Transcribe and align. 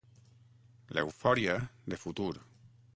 L'eufòria, 0.97 1.59
de 1.95 2.03
futur. 2.07 2.31